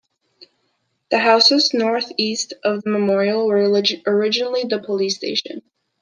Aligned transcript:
The 1.11 1.19
houses 1.19 1.75
north-east 1.75 2.53
of 2.63 2.81
the 2.81 2.89
memorial 2.89 3.45
were 3.45 3.69
originally 4.07 4.63
the 4.63 4.79
police 4.83 5.17
station. 5.17 5.61